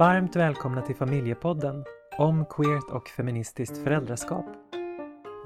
[0.00, 1.84] Varmt välkomna till Familjepodden
[2.18, 4.44] om queert och feministiskt föräldraskap.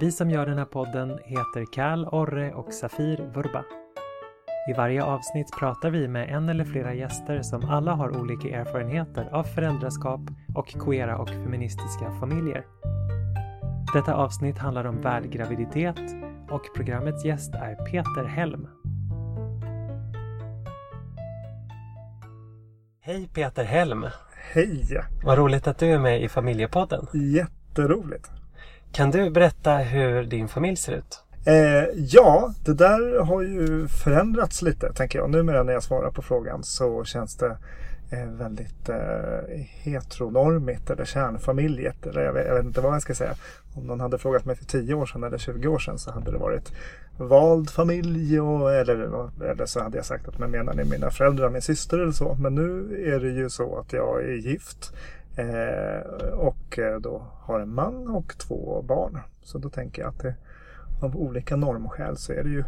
[0.00, 3.64] Vi som gör den här podden heter Kal, Orre och Safir Vurba.
[4.70, 9.28] I varje avsnitt pratar vi med en eller flera gäster som alla har olika erfarenheter
[9.32, 10.20] av föräldraskap
[10.54, 12.66] och queera och feministiska familjer.
[13.94, 16.00] Detta avsnitt handlar om värdgraviditet
[16.50, 18.68] och programmets gäst är Peter Helm.
[23.00, 24.06] Hej Peter Helm!
[24.52, 25.00] Hej!
[25.24, 27.06] Vad roligt att du är med i Familjepodden.
[27.12, 28.30] Jätteroligt!
[28.92, 31.24] Kan du berätta hur din familj ser ut?
[31.46, 35.30] Eh, ja, det där har ju förändrats lite tänker jag.
[35.30, 37.56] Numera när jag svarar på frågan så känns det
[38.10, 42.06] eh, väldigt eh, heteronormigt eller kärnfamiljet.
[42.06, 43.34] Eller jag vet, jag vet, inte vad jag ska säga.
[43.74, 46.30] Om någon hade frågat mig för 10 år sedan eller 20 år sedan så hade
[46.30, 46.72] det varit
[47.16, 48.94] vald familj och, eller,
[49.50, 52.34] eller så hade jag sagt att men menar ni mina föräldrar, min syster eller så.
[52.40, 54.92] Men nu är det ju så att jag är gift
[55.36, 59.18] eh, och eh, då har en man och två barn.
[59.42, 60.34] Så då tänker jag att det
[61.02, 62.64] av olika normskäl så är det ju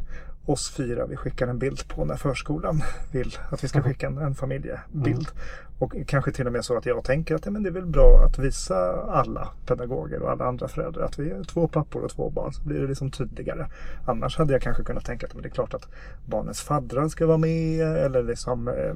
[0.46, 4.18] oss fyra vi skickar en bild på när förskolan vill att vi ska skicka en,
[4.18, 5.28] en familjebild.
[5.28, 5.66] Mm.
[5.78, 7.86] Och kanske till och med så att jag tänker att ja, men det är väl
[7.86, 12.10] bra att visa alla pedagoger och alla andra föräldrar att vi är två pappor och
[12.10, 12.52] två barn.
[12.52, 13.66] Så blir det liksom tydligare.
[14.06, 15.88] Annars hade jag kanske kunnat tänka att men det är klart att
[16.26, 18.94] barnens faddrar ska vara med eller liksom eh,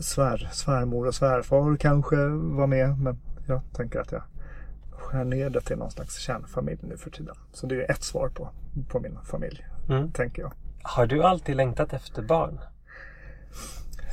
[0.00, 2.98] svär, svärmor och svärfar kanske var med.
[2.98, 4.22] Men jag tänker att jag
[4.90, 7.34] skär ner det till någon slags kärnfamilj nu för tiden.
[7.52, 8.48] Så det är ett svar på,
[8.88, 10.12] på min familj, mm.
[10.12, 10.52] tänker jag.
[10.82, 12.60] Har du alltid längtat efter barn?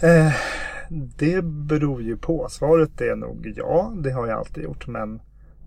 [0.03, 0.33] Eh,
[0.89, 2.47] det beror ju på.
[2.49, 4.87] Svaret är nog ja, det har jag alltid gjort.
[4.87, 5.21] Men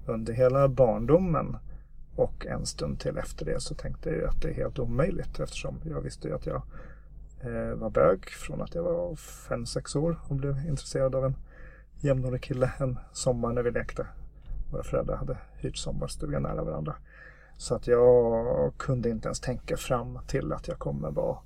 [0.07, 1.57] under hela barndomen
[2.17, 5.81] och en stund till efter det så tänkte jag att det är helt omöjligt eftersom
[5.85, 6.63] jag visste ju att jag
[7.41, 11.37] eh, var bög från att jag var fem sex år och blev intresserad av en
[12.01, 14.07] jämnårig kille en sommar när vi lekte
[14.73, 16.95] våra föräldrar hade hyrt sommarstuga nära varandra.
[17.57, 21.39] Så att jag kunde inte ens tänka fram till att jag kommer vara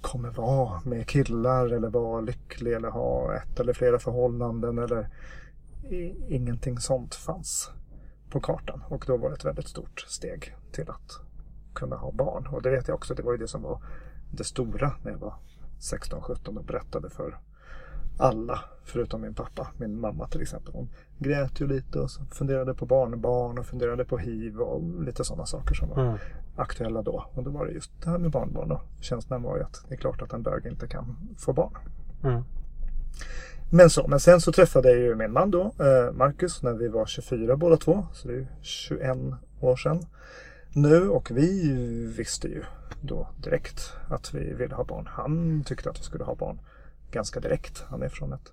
[0.00, 5.08] kommer vara med killar eller vara lycklig eller ha ett eller flera förhållanden eller
[6.28, 7.70] ingenting sånt fanns
[8.30, 8.82] på kartan.
[8.88, 11.20] Och då var det ett väldigt stort steg till att
[11.74, 12.46] kunna ha barn.
[12.46, 13.82] Och det vet jag också, det var ju det som var
[14.30, 15.34] det stora när jag var
[15.80, 17.38] 16-17 och berättade för
[18.16, 19.68] alla förutom min pappa.
[19.76, 20.74] Min mamma till exempel.
[20.74, 20.88] Hon
[21.18, 25.74] grät ju lite och funderade på barnbarn och funderade på hiv och lite sådana saker
[25.74, 26.18] som var mm.
[26.56, 27.24] aktuella då.
[27.34, 29.94] Och då var det just det här med barnbarn och känslan var ju att det
[29.94, 31.72] är klart att en bög inte kan få barn.
[32.24, 32.42] Mm.
[33.70, 36.88] Men så, men sen så träffade jag ju min man då, eh, Marcus, när vi
[36.88, 38.06] var 24 båda två.
[38.12, 39.18] Så det är 21
[39.60, 40.06] år sedan
[40.72, 41.72] nu och vi
[42.16, 42.62] visste ju
[43.00, 45.08] då direkt att vi ville ha barn.
[45.10, 46.58] Han tyckte att vi skulle ha barn
[47.16, 47.84] ganska direkt.
[47.88, 48.52] Han är från ett,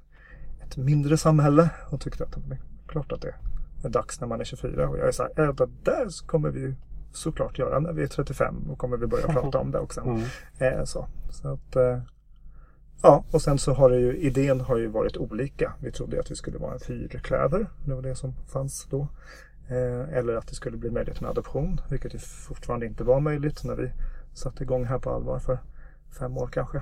[0.68, 3.36] ett mindre samhälle och tyckte att det är klart att det
[3.84, 4.90] är dags när man är 24.
[4.90, 6.76] Och jag är så här, äh, det där kommer vi
[7.12, 10.02] såklart göra när vi är 35 och kommer vi börja prata om det också.
[10.60, 10.80] Mm.
[10.80, 11.08] Eh, så.
[11.30, 12.00] så att, eh,
[13.02, 15.74] ja, och sen så har det ju, idén har ju varit olika.
[15.80, 17.68] Vi trodde att vi skulle vara en fyrklöver.
[17.86, 19.08] Det var det som fanns då.
[19.68, 23.64] Eh, eller att det skulle bli möjligt med adoption, vilket ju fortfarande inte var möjligt
[23.64, 23.92] när vi
[24.34, 25.60] satte igång här på allvar för
[26.20, 26.78] fem år kanske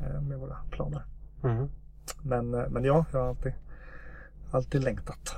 [0.00, 1.02] eh, med våra planer.
[1.44, 1.68] Mm.
[2.22, 3.52] Men, eh, men ja, jag har alltid,
[4.50, 5.34] alltid längtat.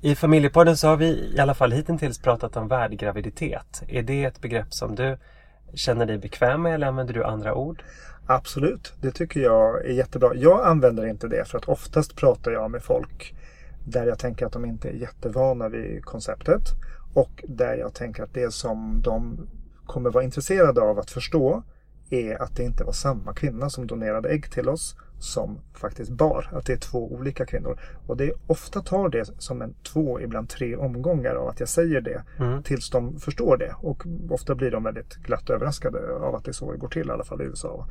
[0.00, 3.82] I familjepodden så har vi i alla fall hittills pratat om värdgraviditet.
[3.88, 5.18] Är det ett begrepp som du
[5.74, 7.82] känner dig bekväm med eller använder du andra ord?
[8.26, 10.34] Absolut, det tycker jag är jättebra.
[10.34, 13.34] Jag använder inte det för att oftast pratar jag med folk
[13.84, 16.62] där jag tänker att de inte är jättevana vid konceptet
[17.14, 19.48] och där jag tänker att det som de
[19.86, 21.62] kommer vara intresserade av att förstå
[22.10, 26.50] är att det inte var samma kvinna som donerade ägg till oss som faktiskt bar.
[26.52, 27.80] Att det är två olika kvinnor.
[28.06, 31.68] Och det är, ofta tar det som en två, ibland tre omgångar av att jag
[31.68, 32.22] säger det.
[32.38, 32.62] Mm.
[32.62, 33.74] Tills de förstår det.
[33.78, 37.08] Och ofta blir de väldigt glatt överraskade av att det är så det går till
[37.08, 37.86] i alla fall i USA.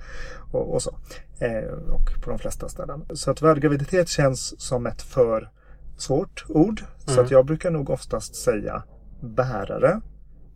[0.52, 0.96] Och, och så.
[1.40, 3.06] Eh, och på de flesta ställen.
[3.14, 5.50] Så att värdgraviditet känns som ett för
[5.98, 6.80] svårt ord.
[6.80, 7.16] Mm.
[7.16, 8.84] Så att jag brukar nog oftast säga
[9.22, 10.02] bärare.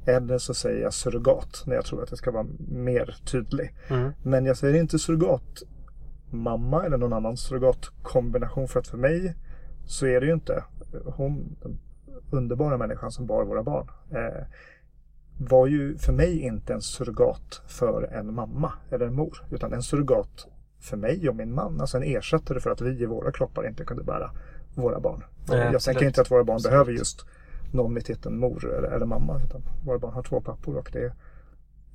[0.05, 3.73] Eller så säger jag surrogat när jag tror att jag ska vara mer tydlig.
[3.87, 4.11] Mm.
[4.23, 5.63] Men jag säger inte surrogat
[6.33, 8.67] mamma eller någon annan surrogatkombination.
[8.67, 9.35] För att för mig
[9.85, 10.63] så är det ju inte
[11.05, 11.79] hon, den
[12.29, 14.43] underbara människan som bar våra barn, eh,
[15.37, 19.45] var ju för mig inte en surrogat för en mamma eller en mor.
[19.51, 20.47] Utan en surrogat
[20.79, 21.81] för mig och min man.
[21.81, 24.31] Alltså en ersättare för att vi i våra kroppar inte kunde bära
[24.75, 25.23] våra barn.
[25.49, 27.25] Nej, jag tänker inte att våra barn behöver just
[27.71, 29.41] någon med titeln mor eller, eller, mamma.
[29.45, 31.13] Utan våra barn har två pappor och det är,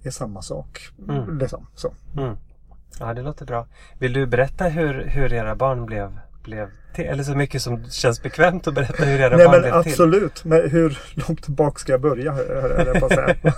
[0.02, 0.80] är samma sak.
[1.08, 1.38] Mm.
[1.38, 1.92] Liksom, så.
[2.16, 2.36] Mm.
[3.00, 3.66] Ja, det låter bra.
[3.98, 7.04] Vill du berätta hur, hur era barn blev, blev till?
[7.04, 10.44] Eller så mycket som känns bekvämt att berätta hur era Nej barn men blev absolut.
[10.44, 12.36] Men hur långt tillbaka ska jag börja?
[12.86, 13.34] jag på säga.
[13.34, 13.52] till?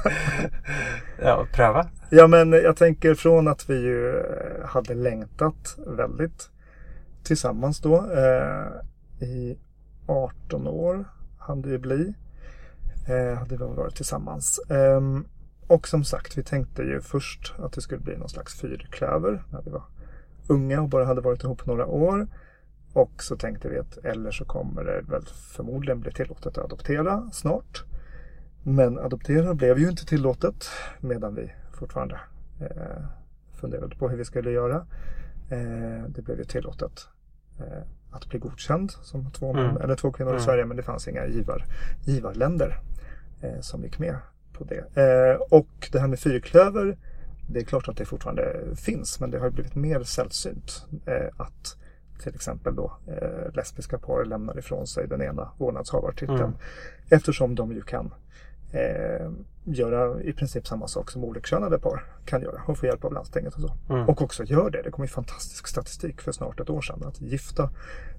[1.23, 1.87] Ja, pröva.
[2.11, 6.51] Ja men jag tänker från att vi ju eh, hade längtat väldigt
[7.23, 7.97] tillsammans då.
[7.97, 9.59] Eh, I
[10.07, 11.05] 18 år
[11.39, 12.15] hade vi bli.
[13.09, 14.61] Eh, hade vi varit tillsammans.
[14.71, 15.25] Ehm,
[15.71, 19.63] och som sagt, vi tänkte ju först att det skulle bli någon slags fyrklöver när
[19.63, 19.83] vi var
[20.47, 22.27] unga och bara hade varit ihop några år.
[22.93, 27.31] Och så tänkte vi att eller så kommer det väl förmodligen bli tillåtet att adoptera
[27.33, 27.85] snart.
[28.63, 30.67] Men adoptera blev ju inte tillåtet
[31.01, 32.21] medan vi fortfarande
[32.61, 33.05] eh,
[33.55, 34.87] funderade på hur vi skulle göra.
[35.51, 37.09] Eh, det blev ju tillåtet
[37.59, 39.83] eh, att bli godkänd som två, män, Mm.
[39.83, 40.41] eller två kvinnor Mm.
[40.43, 41.65] i Sverige men det fanns inga givar,
[42.05, 42.81] givarländer
[43.41, 44.17] eh, som gick med
[44.61, 45.01] på det.
[45.03, 46.99] Eh, och det här med fyrklöver,
[47.49, 51.29] det är klart att det fortfarande finns men det har ju blivit mer sällsynt eh,
[51.37, 51.77] att
[52.23, 56.53] till exempel då eh, lesbiska par lämnar ifrån sig den ena vårdnadshavartiteln Mm.
[57.11, 58.15] eftersom de ju kan
[58.73, 59.31] eh,
[59.65, 63.55] göra i princip samma sak som olikkönade par kan göra och få hjälp av landstinget
[63.55, 63.73] och så.
[63.91, 64.09] Mm.
[64.09, 64.83] Och också gör det.
[64.83, 67.71] Det kom ju fantastisk statistik för snart ett år sedan att gifta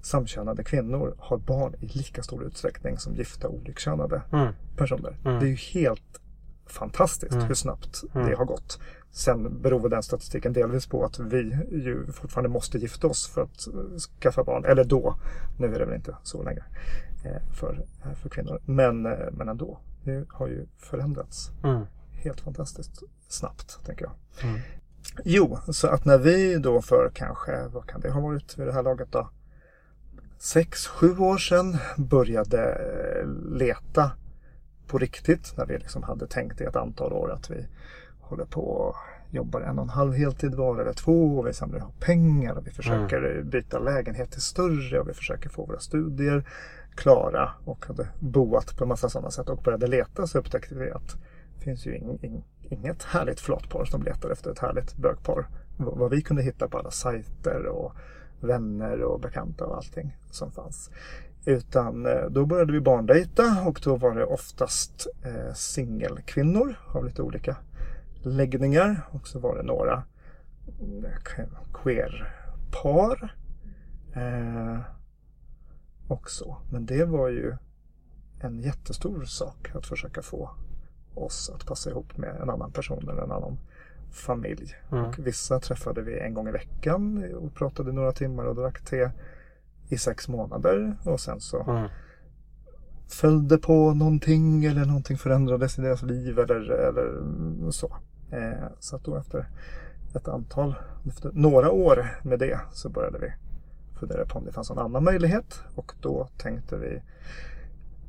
[0.02, 4.52] samkönade kvinnor har barn i lika stor utsträckning som gifta olikkönade Mm.
[4.76, 5.16] personer.
[5.24, 5.40] Mm.
[5.40, 6.20] Det är ju helt
[6.66, 7.44] fantastiskt Mm.
[7.46, 8.26] hur snabbt Mm.
[8.28, 8.80] det har gått.
[9.10, 11.38] Sen beror den statistiken delvis på att vi
[11.70, 14.64] ju fortfarande måste gifta oss för att eh, skaffa barn.
[14.64, 15.16] Eller då.
[15.58, 16.64] Nu är det väl inte så längre
[17.24, 18.60] eh, för, eh, för kvinnor.
[18.64, 19.78] Men, men ändå.
[20.04, 21.82] Det har ju förändrats Mm.
[22.12, 24.12] helt fantastiskt snabbt, tänker jag.
[24.48, 24.60] Mm.
[25.24, 28.72] Jo, så att när vi då för kanske, vad kan det ha varit vid det
[28.72, 29.30] här laget då?
[30.38, 32.78] Sex, sju år sedan började
[33.52, 34.10] leta
[34.92, 35.54] på riktigt.
[35.56, 37.66] När vi liksom hade tänkt i ett antal år att vi
[38.20, 38.96] håller på och
[39.30, 42.66] jobbar en och en halv heltid var eller två och vi samlar ihop pengar och
[42.66, 46.44] vi försöker byta lägenhet till större och vi försöker få våra studier
[46.94, 50.90] klara och hade boat på en massa sådana sätt och började leta så upptäckte vi
[50.90, 51.16] att
[51.58, 55.46] det finns ju ing, ing, inget härligt flatpar som letar efter ett härligt bögpar.
[55.76, 57.92] V- vad vi kunde hitta på alla sajter och
[58.40, 60.90] vänner och bekanta och allting som fanns.
[61.44, 67.22] Utan eh, då började vi barndejta och då var det oftast eh, singelkvinnor av lite
[67.22, 67.56] olika
[68.22, 69.00] läggningar.
[69.10, 70.02] Och så var det några
[70.80, 71.04] mm,
[71.72, 73.36] queer-par.
[74.14, 74.80] Eh,
[76.08, 76.56] också.
[76.70, 77.56] Men det var ju
[78.40, 80.50] en jättestor sak att försöka få
[81.14, 83.58] oss att passa ihop med en annan person eller en annan
[84.10, 84.74] familj.
[84.92, 85.04] Mm.
[85.04, 89.10] Och vissa träffade vi en gång i veckan och pratade några timmar och drack te
[89.88, 91.88] i sex månader och sen så Mm.
[93.08, 97.20] följde på någonting eller någonting förändrades i deras liv eller, eller
[97.70, 97.96] så.
[98.30, 99.48] Eh, så att då efter
[100.14, 100.74] ett antal,
[101.08, 103.32] efter några år med det så började vi
[104.00, 107.02] fundera på om det fanns någon annan möjlighet och då tänkte vi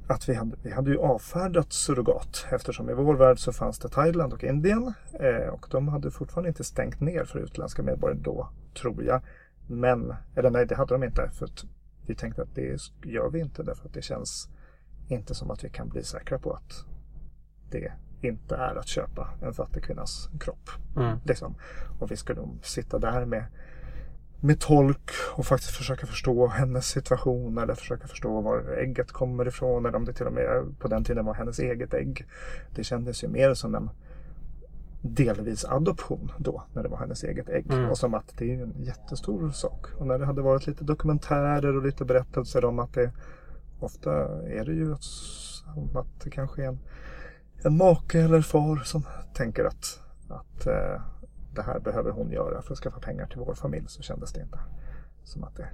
[0.08, 3.90] att vi hade, vi hade ju avfärdat surrogat eftersom i vår värld så fanns det
[3.90, 8.50] Thailand och Indien eh, och de hade fortfarande inte stängt ner för utländska medborgare då,
[8.82, 9.22] tror jag.
[9.80, 11.48] Men, eller nej det hade de inte för
[12.06, 14.50] vi tänkte att det gör vi inte därför att det känns
[15.08, 16.86] inte som att vi kan bli säkra på att
[17.70, 17.92] det
[18.22, 20.70] inte är att köpa en fattig kvinnas kropp.
[20.96, 21.18] Mm.
[21.26, 21.56] Liksom.
[22.00, 23.46] Och vi skulle sitta där med,
[24.40, 29.86] med tolk och faktiskt försöka förstå hennes situation eller försöka förstå var ägget kommer ifrån
[29.86, 32.28] eller om det till och med på den tiden var hennes eget ägg.
[32.76, 33.90] Det kändes ju mer som en
[35.06, 37.72] delvis adoption då när det var hennes eget ägg.
[37.72, 37.90] Mm.
[37.90, 39.88] Och som att det är en jättestor sak.
[39.98, 43.12] Och när det hade varit lite dokumentärer och lite berättelser om att det
[43.80, 44.12] ofta
[44.48, 46.80] är det ju som att det kanske är en,
[47.64, 51.02] en make eller far som tänker att, att eh,
[51.56, 54.42] det här behöver hon göra för att skaffa pengar till vår familj så kändes det
[54.42, 54.60] inte
[55.24, 55.70] som att det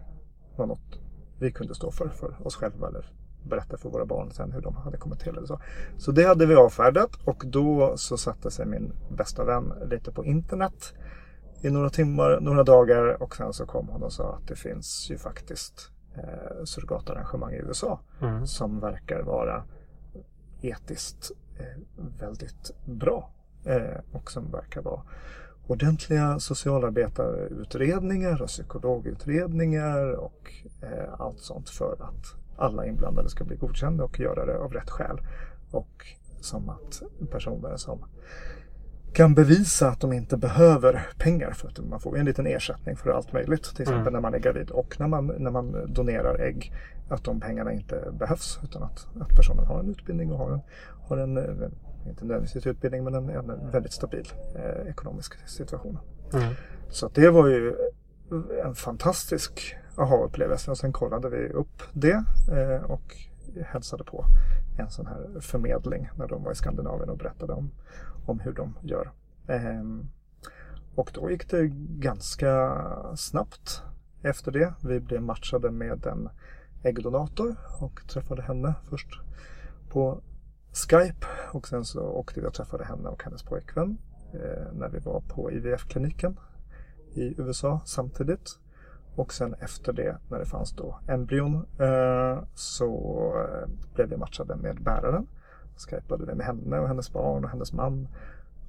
[0.55, 0.99] var något
[1.39, 3.11] vi kunde stå för, för oss själva eller
[3.49, 5.59] berätta för våra barn sen hur de hade kommit till eller så.
[5.97, 10.25] Så det hade vi avfärdat och då så satte sig min bästa vän lite på
[10.25, 10.93] internet
[11.61, 15.07] i några timmar, några dagar och sen så kom hon och sa att det finns
[15.11, 18.47] ju faktiskt eh, surrogatarrangemang i USA Mm.
[18.47, 19.63] som verkar vara
[20.61, 21.65] etiskt eh,
[22.19, 23.29] väldigt bra
[23.65, 25.01] eh, och som verkar vara
[25.67, 34.03] ordentliga socialarbetarutredningar och psykologutredningar och eh, allt sånt för att alla inblandade ska bli godkända
[34.03, 35.19] och göra det av rätt skäl.
[35.71, 36.05] Och
[36.39, 37.01] som att
[37.31, 38.05] personer som
[39.13, 43.09] kan bevisa att de inte behöver pengar för att man får en liten ersättning för
[43.09, 43.63] allt möjligt.
[43.63, 44.13] Till exempel Mm.
[44.13, 46.73] när man är gravid och när man, när man donerar ägg.
[47.09, 50.61] Att de pengarna inte behövs utan att, att personen har en utbildning och har en,
[51.07, 51.37] har en
[52.07, 55.97] inte nödvändigtvis utbildning men en, en väldigt stabil eh, ekonomisk situation.
[56.33, 56.53] Mm.
[56.89, 57.75] Så det var ju
[58.63, 60.71] en fantastisk aha-upplevelse.
[60.71, 63.15] Och sen kollade vi upp det eh, och
[63.65, 64.25] hälsade på
[64.77, 67.71] en sån här förmedling när de var i Skandinavien och berättade om,
[68.25, 69.11] om hur de gör.
[69.47, 70.09] Ehm,
[70.95, 71.67] och då gick det
[71.99, 72.81] ganska
[73.15, 73.83] snabbt
[74.21, 74.73] efter det.
[74.83, 76.29] Vi blev matchade med en
[76.83, 79.19] äggdonator och träffade henne först
[79.89, 80.21] på
[80.73, 83.97] Skype och sen så åkte vi och träffade henne och hennes pojkvän
[84.33, 86.39] eh, när vi var på IVF-kliniken
[87.13, 88.59] i USA samtidigt.
[89.15, 92.93] Och sen efter det, när det fanns då embryon, eh, så
[93.37, 95.27] eh, blev vi matchade med bäraren.
[95.77, 98.07] Skypade vi med henne och hennes barn och hennes man.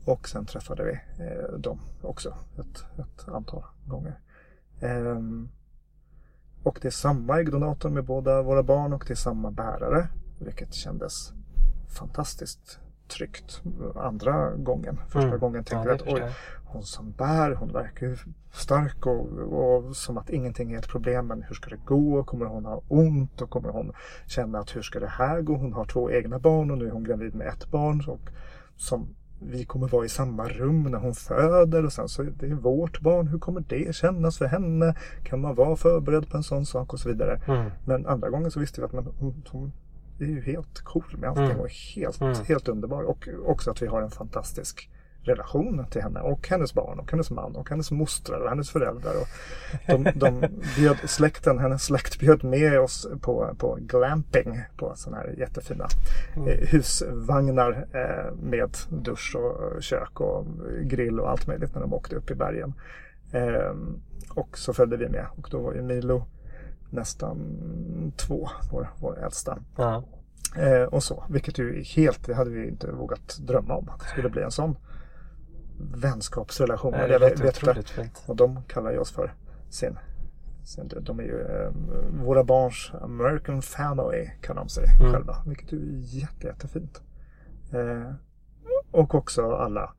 [0.05, 4.21] Och sen träffade vi eh, dem också ett, ett antal gånger.
[4.81, 5.49] Ehm,
[6.63, 10.09] och det är samma äggdonator med båda våra barn och det är samma bärare.
[10.39, 11.33] Vilket kändes
[11.99, 12.79] fantastiskt
[13.11, 13.63] tryggt
[13.97, 14.97] andra gången.
[15.09, 15.39] Första Mm.
[15.41, 18.17] gången tänkte Ja, jag att oj, hon som bär, hon verkar ju
[18.53, 21.27] stark och, och som att ingenting är ett problem.
[21.27, 22.25] Men hur ska det gå?
[22.25, 23.41] Kommer hon ha ont?
[23.43, 23.93] Och kommer hon
[24.27, 25.55] känna att hur ska det här gå?
[25.57, 28.03] Hon har två egna barn och nu är hon gravid med ett barn.
[28.07, 28.21] Och
[28.77, 29.09] som
[29.43, 33.01] vi kommer vara i samma rum när hon föder och sen så är det vårt
[33.01, 33.27] barn.
[33.29, 34.95] Hur kommer det kännas för henne?
[35.23, 37.41] Kan man vara förberedd på en sån sak och så vidare.
[37.49, 37.71] Mm.
[37.85, 39.73] Men andra gången så visste vi att men hon, hon
[40.25, 41.61] är ju helt cool med allting Mm.
[41.61, 42.35] och helt, Mm.
[42.49, 43.03] helt underbar.
[43.03, 44.91] Och också att vi har en fantastisk
[45.23, 49.13] relation till henne och hennes barn och hennes man och hennes mostrar och hennes föräldrar.
[49.21, 49.29] Och
[49.87, 50.41] de, de
[50.77, 55.87] bjöd, släkten, hennes släkt bjöd med oss på, på glamping på sådana här jättefina
[56.37, 60.47] eh, husvagnar eh, med dusch och kök och
[60.83, 62.75] grill och allt möjligt när de åkte upp i bergen.
[63.33, 63.75] Eh,
[64.35, 66.25] och så följde vi med och då var ju Milo
[66.91, 67.39] nästan
[68.17, 69.59] två, vår, vår äldsta.
[69.77, 70.05] Ja.
[70.57, 73.89] Eh, och så, vilket ju helt, det hade vi inte vågat drömma om.
[73.89, 74.77] Att det skulle bli en sån
[75.95, 76.93] vänskapsrelation.
[76.93, 78.23] Nej, det låter otroligt fint.
[78.27, 79.35] Och de kallar ju oss för
[79.71, 79.99] sin,
[80.65, 81.71] sin de är ju eh,
[82.25, 85.13] våra barns American family kan de säga Mm.
[85.13, 85.37] själva.
[85.47, 87.03] Vilket ju är jätte, jättefint.
[87.73, 88.13] Eh,
[88.91, 89.93] och också alla,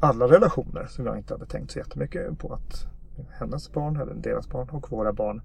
[0.00, 2.86] alla relationer som jag inte hade tänkt så jättemycket på att
[3.30, 5.42] hennes barn, eller deras barn och våra barn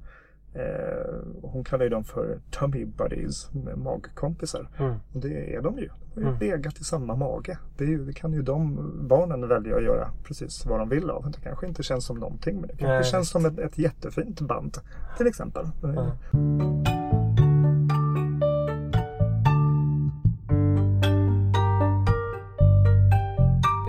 [1.42, 4.70] hon kallar ju dem för tummy buddies, magkompisar.
[4.80, 4.96] Mm.
[5.14, 5.90] Och det är de ju.
[6.14, 6.40] De har ju Mm.
[6.40, 7.58] legat i samma mage.
[7.78, 11.32] Det, ju, det kan ju de barnen välja att göra precis vad de vill av.
[11.32, 14.42] Det kanske inte känns som någonting men det kanske Nej, känns som ett, ett jättefint
[14.42, 14.78] band.
[15.18, 15.66] Till exempel.
[15.84, 16.12] Ja.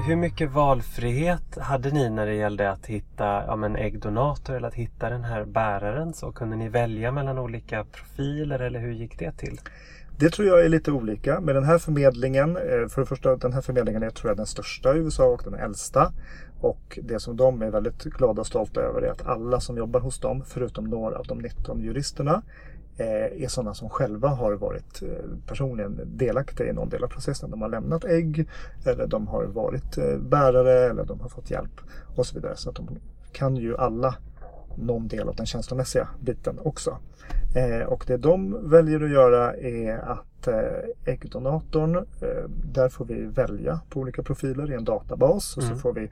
[0.07, 4.75] Hur mycket valfrihet hade ni när det gällde att hitta ja, men äggdonator eller att
[4.75, 6.15] hitta den här bäraren?
[6.15, 9.61] Så kunde ni välja mellan olika profiler eller hur gick det till?
[10.19, 11.41] Det tror jag är lite olika.
[11.41, 14.47] Med den här förmedlingen, eh, för det första den här förmedlingen är tror jag den
[14.47, 16.13] största i USA och den äldsta.
[16.61, 20.01] Och det som de är väldigt glada och stolta över är att alla som jobbar
[20.01, 22.43] hos dem, förutom några av de 19 juristerna,
[22.99, 25.09] är sådana som själva har varit eh,
[25.47, 27.51] personligen delaktiga i någon del av processen.
[27.51, 28.49] De har lämnat ägg
[28.85, 31.81] eller de har varit eh, bärare eller de har fått hjälp
[32.17, 32.57] och så vidare.
[32.57, 32.89] Så att de
[33.33, 34.15] kan ju alla
[34.77, 36.99] någon del av den känslomässiga biten också.
[37.57, 43.27] Eh, och det de väljer att göra är att eh, äggdonatorn, eh, där får vi
[43.27, 45.79] välja på olika profiler i en databas och så Mm.
[45.79, 46.11] får vi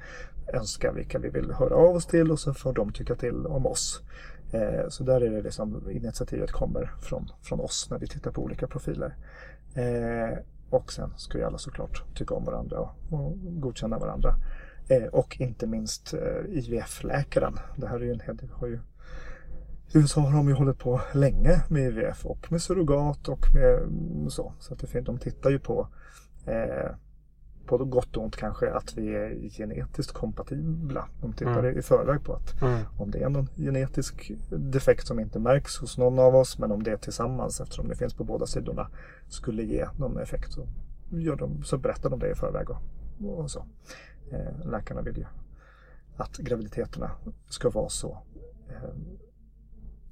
[0.52, 3.66] önska vilka vi vill höra av oss till och så får de tycka till om
[3.66, 4.00] oss.
[4.54, 8.42] Eh, så där är det liksom initiativet kommer från, från oss när vi tittar på
[8.42, 9.16] olika profiler.
[9.74, 10.38] Eh,
[10.70, 14.34] och sen ska ju alla såklart tycka om varandra och, och godkänna varandra.
[14.88, 16.14] Eh, och inte minst
[16.48, 17.58] IVF-läkaren.
[17.76, 18.80] Det här är ju en hel del, har ju
[19.94, 23.78] i USA har de ju hållit på länge med IVF och med surrogat och med
[23.78, 24.52] mm, så.
[24.58, 25.88] Så att det de tittar ju på
[26.46, 26.90] eh,
[27.66, 31.08] på gott och ont kanske att vi är genetiskt kompatibla.
[31.20, 31.78] De tittar Mm.
[31.78, 32.80] i förväg på att Mm.
[32.98, 36.82] om det är någon genetisk defekt som inte märks hos någon av oss men om
[36.82, 38.88] det tillsammans eftersom det finns på båda sidorna
[39.28, 40.66] skulle ge någon effekt så,
[41.10, 42.78] gör de, så berättar de det i förväg och,
[43.38, 43.64] och så.
[44.32, 45.24] Eh, läkarna vill ju
[46.16, 47.10] att graviditeterna
[47.48, 48.18] ska vara så
[48.68, 48.94] eh,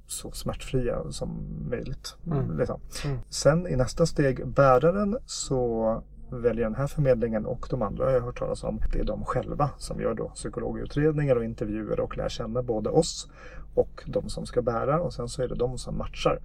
[0.07, 2.15] så smärtfria som möjligt.
[2.25, 2.57] Mm.
[2.57, 2.81] Liksom.
[3.05, 3.19] Mm.
[3.29, 6.03] Sen i nästa steg bäraren så
[6.41, 8.79] väljer den här förmedlingen och de andra jag har hört talas om.
[8.93, 13.29] Det är de själva som gör då psykologutredningar och intervjuer och lär känna både oss
[13.75, 16.39] och de som ska bära och sen så är det de som matchar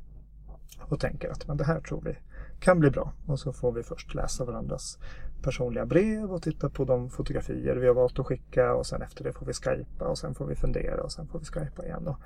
[0.88, 2.16] och tänker att men det här tror vi
[2.60, 3.12] kan bli bra.
[3.26, 4.98] Och så får vi först läsa varandras
[5.42, 9.24] personliga brev och titta på de fotografier vi har valt att skicka och sen efter
[9.24, 12.08] det får vi skypa och sen får vi fundera och sen får vi skypa igen
[12.08, 12.16] och,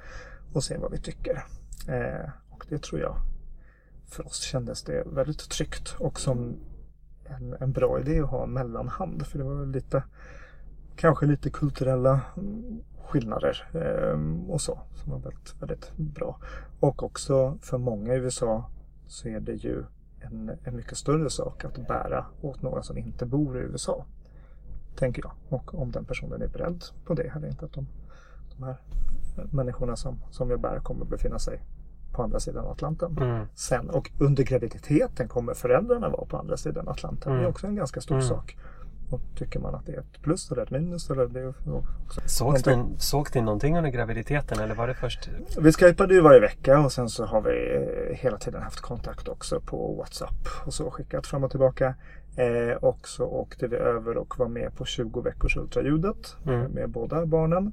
[0.52, 1.44] och se vad vi tycker.
[1.88, 3.16] Eh, och det tror jag
[4.06, 6.56] för oss kändes det väldigt tryggt och som
[7.36, 9.26] en, en bra idé att ha en mellanhand.
[9.26, 10.04] För det var lite,
[10.96, 12.20] kanske lite kulturella
[13.04, 14.80] skillnader eh, och så.
[14.94, 16.38] Som var väldigt, väldigt bra.
[16.80, 18.70] Och också för många i USA
[19.06, 19.84] så är det ju
[20.20, 24.04] en, en mycket större sak att bära åt några som inte bor i USA.
[24.96, 25.32] Tänker jag.
[25.48, 27.64] Och om den personen är beredd på det eller inte.
[27.64, 27.86] Att de,
[28.56, 28.76] de här
[29.50, 31.60] människorna som, som jag bär kommer befinna sig
[32.12, 33.16] på andra sidan Atlanten.
[33.20, 33.46] Mm.
[33.54, 37.32] Sen, och under graviditeten kommer föräldrarna vara på andra sidan Atlanten.
[37.32, 37.50] Det är Mm.
[37.50, 38.26] också en ganska stor Mm.
[38.28, 38.56] sak.
[39.10, 42.20] Och tycker man att det är ett plus eller ett minus eller det är också
[42.26, 42.82] Såg någonting.
[42.92, 45.30] ni, såg ni någonting under graviditeten eller var det först?
[45.60, 47.74] Vi skypade ju varje vecka och sen så har vi
[48.10, 51.94] eh, hela tiden haft kontakt också på WhatsApp och så skickat fram och tillbaka.
[52.36, 56.70] Eh, och så åkte vi över och var med på 20 veckors ultraljudet Mm.
[56.70, 57.72] med båda barnen.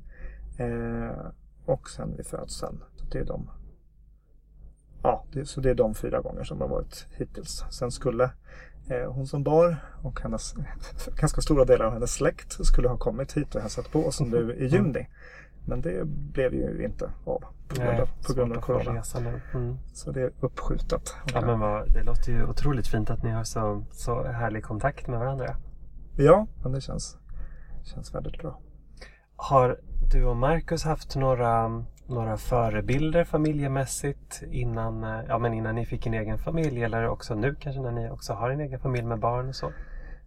[0.58, 1.26] Eh,
[1.66, 2.84] och sen vid födseln.
[2.96, 3.50] Så det är de
[5.04, 7.66] Ja, det, så det är de fyra gånger som har varit hittills.
[7.70, 8.24] Sen skulle
[8.90, 10.54] eh, hon som bar och hennes
[11.20, 14.56] ganska stora delar av hennes släkt skulle ha kommit hit och hälsat på oss nu
[14.60, 15.08] i juni.
[15.66, 19.04] Men det blev ju inte av på grund av, på grund av corona.
[19.54, 19.78] Mm.
[19.94, 21.16] Så det är uppskjutet.
[21.34, 25.08] Ja, men vad, det låter ju otroligt fint att ni har så, så härlig kontakt
[25.08, 25.56] med varandra.
[26.18, 27.18] Ja, men det känns,
[27.84, 28.60] känns väldigt bra.
[29.36, 29.80] Har
[30.12, 36.06] du och Marcus haft några, några förebilder familjemässigt innan, eh, ja, men innan ni fick
[36.06, 39.20] en egen familj eller också nu kanske när ni också har en egen familj med
[39.20, 39.72] barn och så?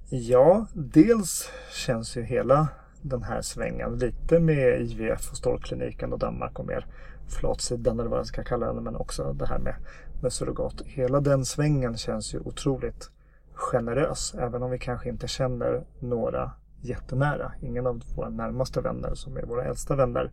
[0.09, 2.69] Ja, dels känns ju hela
[3.03, 6.87] den här svängen lite med IVF och stålkliniken och Danmark och mer
[7.29, 9.75] flatsidan eller vad man ska kalla den men också det här med,
[10.23, 10.83] med surrogat.
[10.87, 13.11] Hela den svängen känns ju otroligt
[13.53, 17.53] generös även om vi kanske inte känner några jättenära.
[17.61, 20.31] Ingen av våra närmaste vänner som är våra äldsta vänner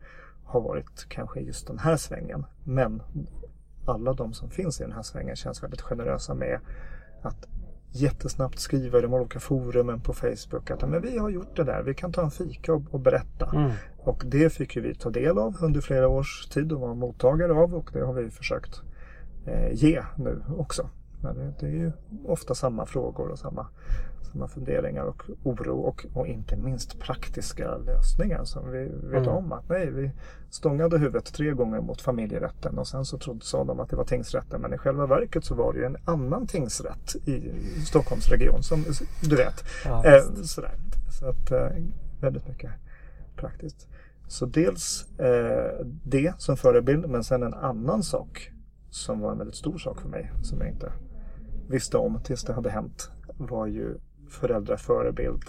[0.49, 2.45] har varit kanske just den här svängen.
[2.63, 3.01] Men
[3.85, 6.59] alla de som finns i den här svängen känns väldigt generösa med
[7.21, 7.47] att
[7.91, 11.83] jättesnabbt skriva i de olika forumen på Facebook att men vi har gjort det där,
[11.83, 13.51] vi kan ta en fika och, och berätta.
[13.55, 13.71] Mm.
[13.97, 17.53] Och det fick ju vi ta del av under flera års tid och vara mottagare
[17.53, 18.81] av och det har vi försökt
[19.45, 20.89] eh, ge nu också.
[21.21, 21.91] Men det, är ju
[22.25, 23.67] ofta samma frågor och samma,
[24.31, 29.29] samma funderingar och oro och, och inte minst praktiska lösningar som vi vet Mm.
[29.29, 30.11] om att nej, vi
[30.49, 34.05] stångade huvudet tre gånger mot familjerätten och sen så trodde, sa de att det var
[34.05, 37.51] tingsrätten men i själva verket så var det ju en annan tingsrätt i
[37.85, 38.83] Stockholmsregion som
[39.23, 39.63] du vet.
[39.85, 40.73] Ja, Eh, sådär.
[41.19, 41.67] Så att eh,
[42.21, 42.71] väldigt mycket
[43.35, 43.87] praktiskt.
[44.27, 48.51] Så dels eh, det som förebild men sen en annan sak
[48.89, 50.91] som var en väldigt stor sak för mig som jag inte
[51.69, 53.97] visste om tills det hade hänt var ju
[54.29, 55.43] föräldraförebild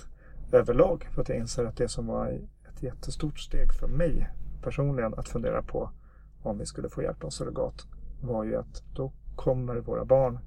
[0.53, 1.09] överlag.
[1.15, 2.27] För att jag inser att det som var
[2.69, 4.29] ett jättestort steg för mig
[4.63, 5.91] personligen att fundera på
[6.43, 7.87] om vi skulle få hjälp av surrogat
[8.23, 10.39] var ju att då kommer våra barn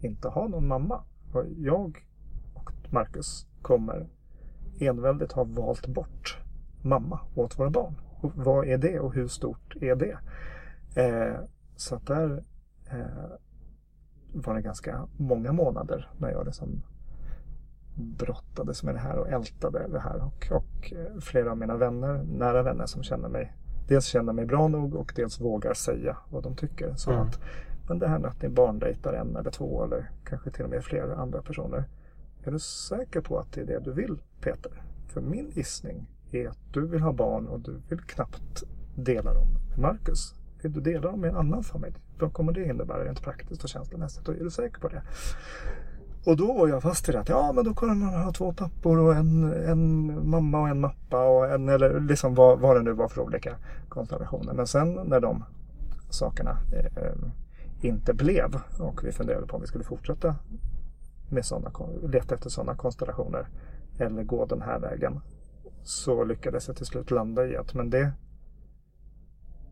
[0.00, 1.02] inte ha någon mamma.
[1.32, 2.06] Och jag
[2.54, 4.08] och Marcus kommer
[4.80, 6.38] enväldigt ha valt bort
[6.82, 8.00] mamma åt våra barn.
[8.20, 10.18] Och vad är det och hur stort är det?
[11.02, 11.40] Eh,
[11.76, 12.44] så att där
[12.90, 13.36] eh,
[14.44, 16.82] var det ganska många månader när jag liksom
[17.94, 20.16] brottades med det här och ältade det här.
[20.24, 23.52] Och, och eh, flera av mina vänner, nära vänner som känner mig,
[23.88, 26.94] dels känner mig bra nog och dels vågar säga vad de tycker.
[26.94, 27.22] Så Mm.
[27.22, 27.40] att,
[27.88, 30.84] men det här med att ni barndejtar en eller två eller kanske till och med
[30.84, 31.84] fler andra personer.
[32.44, 34.82] Är du säker på att det är det du vill Peter?
[35.08, 38.62] För min gissning är att du vill ha barn och du vill knappt
[38.96, 40.34] dela dem med Marcus.
[40.66, 41.94] Vill du dela dem med en annan familj?
[42.18, 44.28] Vad kommer det innebära rent praktiskt och känslomässigt?
[44.28, 45.02] Och är du säker på det?
[46.24, 48.52] Och då var jag fast i det att ja men då kommer man ha två
[48.52, 52.82] pappor och en, en mamma och en mappa och en eller liksom vad, vad det
[52.82, 53.56] nu var för olika
[53.88, 54.52] konstellationer.
[54.52, 55.44] Men sen när de
[56.10, 57.28] sakerna eh,
[57.80, 60.34] inte blev och vi funderade på om vi skulle fortsätta
[61.30, 61.70] med såna,
[62.02, 63.48] leta efter sådana konstellationer
[63.98, 65.20] eller gå den här vägen
[65.82, 68.12] så lyckades jag till slut landa i att men det,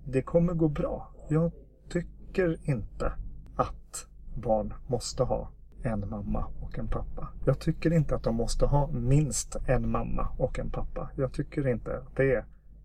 [0.04, 1.08] det kommer gå bra.
[1.28, 1.52] Jag
[1.88, 3.12] tycker inte
[3.56, 5.50] att barn måste ha
[5.82, 7.28] en mamma och en pappa.
[7.44, 11.10] Jag tycker inte att de måste ha minst en mamma och en pappa.
[11.16, 12.44] Jag tycker inte att det är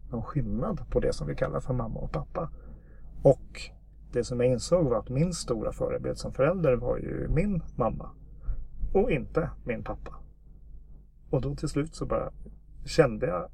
[0.09, 2.49] någon skillnad på det som vi kallar för mamma och pappa.
[3.21, 3.61] Och
[4.11, 8.09] det som jag insåg var att min stora förebild som förälder var ju min mamma
[8.93, 10.15] och inte min pappa.
[11.29, 12.31] Och då till slut så bara
[12.85, 13.49] kände jag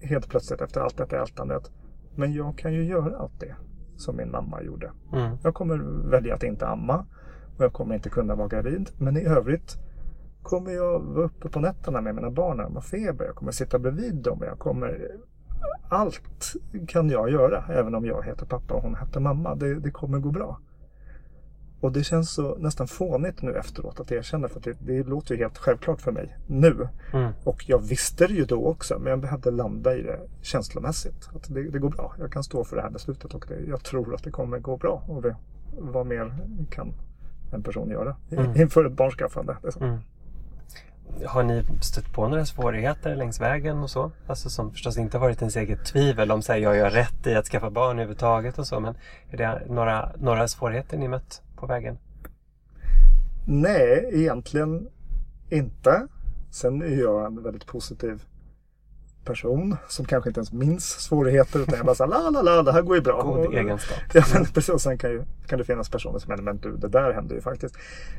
[0.00, 1.72] helt plötsligt efter allt detta ältandet att
[2.16, 3.54] men jag kan ju göra allt det
[3.96, 4.92] som min mamma gjorde.
[5.12, 5.36] Mm.
[5.42, 5.78] Jag kommer
[6.10, 7.06] välja att inte amma
[7.56, 8.90] och jag kommer inte kunna vara gravid.
[8.98, 9.76] Men i övrigt
[10.42, 13.24] kommer jag vara uppe på nätterna med mina barn när de har feber.
[13.24, 14.38] Jag kommer sitta bredvid dem.
[14.42, 15.10] Jag kommer...
[15.88, 16.20] Allt
[16.88, 19.54] kan jag göra även om jag heter pappa och hon heter mamma.
[19.54, 20.58] Det, det kommer gå bra.
[21.84, 25.34] Och det känns så nästan fånigt nu efteråt att erkänna för att det, det låter
[25.34, 26.88] ju helt självklart för mig nu.
[27.12, 27.32] Mm.
[27.44, 31.28] Och jag visste det ju då också men jag behövde landa i det känslomässigt.
[31.36, 32.14] Att det, det går bra.
[32.18, 34.76] Jag kan stå för det här beslutet och det, jag tror att det kommer gå
[34.76, 35.02] bra.
[35.08, 35.36] Och det,
[35.78, 36.34] vad mer
[36.70, 36.92] kan
[37.52, 38.60] en person göra Mm.
[38.60, 39.56] inför ett barnskaffande?
[39.62, 39.82] Liksom.
[39.82, 39.98] Mm.
[41.26, 44.10] Har ni stött på några svårigheter längs vägen och så?
[44.26, 47.46] Alltså som förstås inte varit ens eget tvivel om säger jag gör rätt i att
[47.46, 48.80] skaffa barn överhuvudtaget och så.
[48.80, 48.94] Men
[49.30, 51.98] är det några, några svårigheter ni mött på vägen?
[53.46, 54.88] Nej, egentligen
[55.50, 56.06] inte.
[56.50, 58.22] Sen är jag en väldigt positiv
[59.24, 62.72] person som kanske inte ens minns svårigheter utan jag bara såhär la la la det
[62.72, 63.22] här går ju bra.
[63.22, 63.98] God egenskap.
[64.14, 64.82] Ja, men precis.
[64.82, 67.40] Sen kan, ju, kan det finnas personer som säger men du det där hände ju
[67.40, 67.76] faktiskt.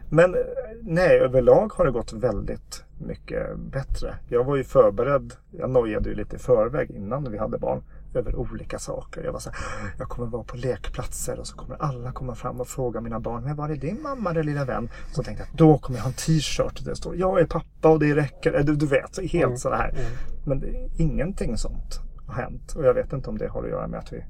[0.10, 0.36] Men
[0.82, 4.16] nej, överlag har det gått väldigt mycket bättre.
[4.30, 5.34] Jag var ju förberedd.
[5.52, 7.84] Jag nojade ju lite i förväg innan vi hade barn
[8.16, 9.24] över olika saker.
[9.24, 12.62] Jag var så här, jag kommer vara på lekplatser och så kommer alla komma fram
[12.62, 14.90] och fråga mina barn, men var är din mamma eller lilla vän?
[15.12, 17.90] Så tänkte jag, då kommer jag ha en t-shirt där det står, jag är pappa
[17.90, 18.54] och det räcker.
[18.54, 19.58] Eh, Du, du vet, helt Mm.
[19.58, 19.90] sådär här.
[19.90, 20.04] Mm.
[20.46, 22.74] Men det, ingenting sånt har hänt.
[22.76, 24.24] Och jag vet inte om det har att göra med att vi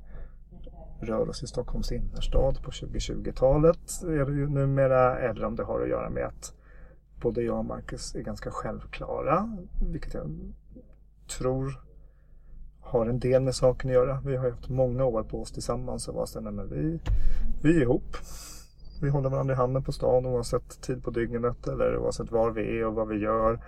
[1.02, 5.18] rör oss i Stockholms innerstad på 2020-talet är det ju numera.
[5.20, 6.54] Eller om det har att göra med att
[7.22, 9.58] både jag och Marcus är ganska självklara.
[9.92, 10.54] Vilket jag
[11.38, 11.80] tror
[12.86, 14.22] har en del med saken att göra.
[14.26, 17.00] Vi har haft många år på oss tillsammans och var så, men vi,
[17.62, 18.18] vi är ihop.
[19.02, 22.80] Vi håller varandra i handen på stan oavsett tid på dygnet eller oavsett var vi
[22.80, 23.60] är och vad vi gör.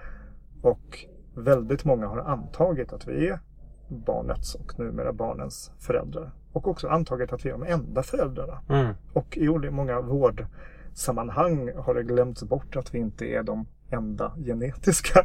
[0.62, 3.40] Och väldigt många har antagit att vi är
[3.88, 6.32] barnets och numera barnens föräldrar.
[6.54, 8.62] Och också antagit att vi är de enda föräldrarna.
[8.70, 8.94] Mm.
[9.14, 15.20] Och i många vårdsammanhang har det glömts bort att vi inte är de enda genetiska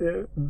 [0.00, 0.40] eh,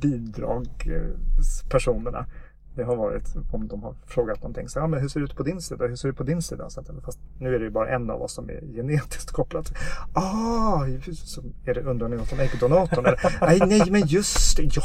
[0.00, 2.26] bidragspersonerna.
[2.74, 4.68] Det har varit om de har frågat någonting.
[4.68, 5.86] Så, ja, men hur ser det ut på din sida?
[5.86, 6.70] Hur ser det ut på din sida?
[6.70, 9.68] Så fast nu är det ju bara en av oss som är genetiskt kopplad.
[10.12, 13.06] Ah, så är det, undrar ni något om äggdonatorn?
[13.06, 14.62] Eller, nej, nej, men just det.
[14.62, 14.82] Ja,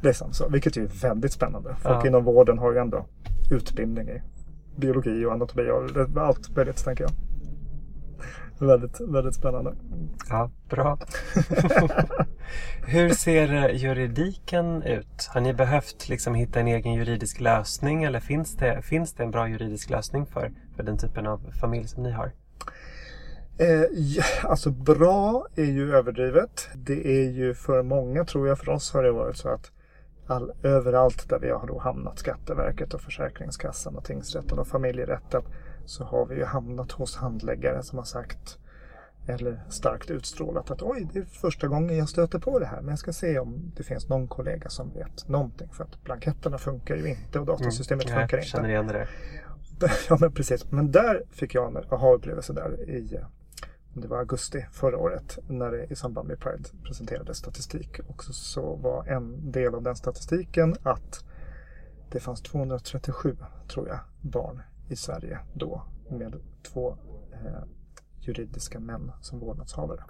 [0.00, 1.76] liksom så, vilket är väldigt spännande.
[1.82, 2.06] Folk Ja.
[2.06, 3.06] inom vården har ju ändå
[3.50, 4.22] utbildning i
[4.76, 5.88] biologi och anatomi och
[6.22, 7.12] allt möjligt, tänker jag.
[8.66, 9.74] Väldigt, väldigt spännande.
[10.28, 10.98] Ja, bra.
[12.86, 15.30] Hur ser eh, juridiken ut?
[15.34, 19.30] Har ni behövt liksom hitta en egen juridisk lösning eller finns det, finns det en
[19.30, 22.32] bra juridisk lösning för, för den typen av familj som ni har?
[23.58, 26.68] Eh, ja, alltså bra är ju överdrivet.
[26.74, 29.70] Det är ju för många, tror jag, för oss har det varit så att
[30.26, 35.42] all, överallt där vi har då hamnat, Skatteverket och Försäkringskassan och tingsrätten och familjerätten,
[35.86, 38.58] så har vi ju hamnat hos handläggare som har sagt
[39.26, 42.80] eller starkt utstrålat att oj, det är första gången jag stöter på det här.
[42.80, 45.68] Men jag ska se om det finns någon kollega som vet någonting.
[45.72, 48.18] För att blanketterna funkar ju inte och datasystemet Mm.
[48.20, 48.72] funkar jag känner inte.
[48.72, 48.86] igen
[49.80, 49.88] det.
[50.08, 50.70] Ja, men precis.
[50.70, 53.20] Men där fick jag en aha-upplevelse där i
[53.94, 58.00] det var augusti förra året när det i samband med Pride presenterades statistik.
[58.08, 61.24] Och så, så var en del av den statistiken att
[62.10, 63.36] det fanns 237,
[63.68, 66.34] tror jag, barn i Sverige då med
[66.72, 66.96] två
[67.32, 67.62] eh,
[68.20, 70.04] juridiska män som vårdnadshavare.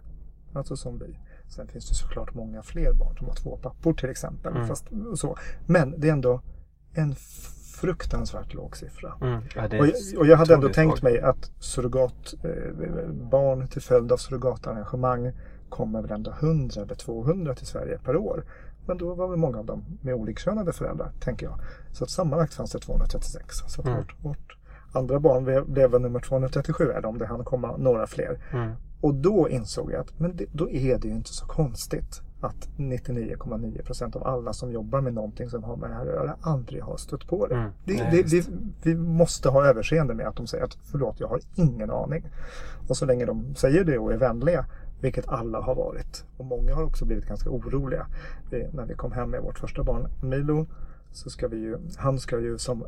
[0.53, 1.19] Alltså som vi.
[1.49, 4.53] Sen finns det såklart många fler barn som har två pappor till exempel.
[4.57, 4.69] Mm.
[4.69, 5.37] Fast, så.
[5.67, 6.41] Men det är ändå
[6.95, 7.15] en
[7.81, 9.15] fruktansvärt låg siffra.
[9.21, 9.43] Mm.
[9.57, 14.13] Ja, Och jag, och jag hade ändå tänkt mig att surrogat, eh, barn till följd
[14.13, 15.33] av surrogatarrangemang
[15.69, 18.45] kommer väl ändå 100 eller 200 till Sverige per år.
[18.87, 21.59] Men då var väl många av dem med olikkönade föräldrar, tänker jag.
[21.93, 23.57] Så att sammanlagt fanns det 236.
[23.69, 23.99] Så att Mm.
[23.99, 24.57] vårt, vårt
[24.93, 28.39] andra barn blev, nummer 237, eller om det hann komma några fler.
[28.53, 28.73] Mm.
[29.01, 32.69] Och då insåg jag att men det, då är det ju inte så konstigt att
[32.77, 36.37] 99,9 procent av alla som jobbar med någonting som har med det här att göra
[36.41, 37.55] aldrig har stött på det.
[37.55, 37.71] Mm.
[37.85, 38.49] det, Nej, det,
[38.83, 42.29] vi måste ha överseende med att de säger att förlåt, jag har ingen aning.
[42.89, 44.67] Och så länge de säger det och är vänliga,
[45.01, 46.25] vilket alla har varit.
[46.37, 48.07] Och många har också blivit ganska oroliga.
[48.51, 50.67] Vi, när vi kom hem med vårt första barn, Milo,
[51.13, 52.85] så ska vi ju, han ska ju som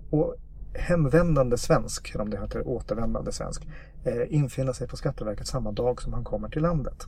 [0.74, 3.68] hemvändande svensk, eller om det heter återvändande svensk,
[4.04, 7.06] eh, infinna sig på Skatteverket samma dag som han kommer till landet.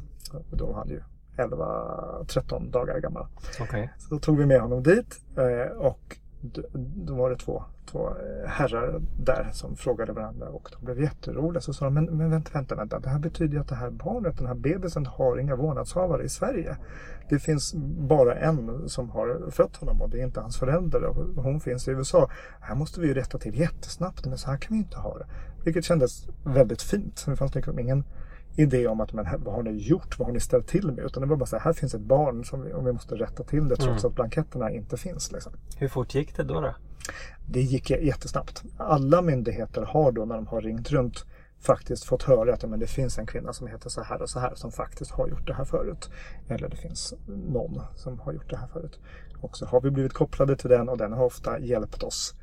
[0.50, 1.00] Och Då var han ju
[1.37, 3.26] 11-13 dagar gammal.
[3.61, 3.92] Okej.
[3.98, 6.16] Så då tog vi med honom dit eh, och
[6.95, 11.61] då var det två, två eh, herrar där som frågade varandra och de blev jätteroliga.
[11.61, 12.99] Så sa de, men, men vänta, vänta, vänta.
[12.99, 16.29] Det här betyder ju att det här barnet, den här bebisen har inga vårdnadshavare i
[16.29, 16.77] Sverige.
[17.29, 17.75] Det finns
[18.09, 21.89] bara en som har fött honom och det är inte hans förälder och hon finns
[21.89, 22.31] i USA.
[22.61, 25.27] Här måste vi ju rätta till jättesnabbt, men så här kan vi inte ha det.
[25.65, 27.25] Vilket kändes väldigt fint.
[27.27, 28.05] Det fanns liksom ingen
[28.57, 31.05] idé om att men, vad har ni gjort, vad har ni ställt till med?
[31.05, 33.14] Utan det var bara så här, här finns ett barn som vi, och vi måste
[33.14, 34.11] rätta till det trots Mm.
[34.11, 35.33] att blanketterna inte finns.
[35.33, 35.53] Liksom.
[35.77, 36.61] Hur fort gick det då?
[36.61, 36.75] då?
[37.47, 38.62] Det gick jättesnabbt.
[38.77, 41.25] Alla myndigheter har då när de har ringt runt
[41.61, 44.38] faktiskt fått höra att men det finns en kvinna som heter så här och så
[44.40, 46.11] här som faktiskt har gjort det här förut.
[46.49, 49.01] Eller det finns någon som har gjort det här förut.
[49.40, 52.35] Och så har vi blivit kopplade till den och den har ofta hjälpt oss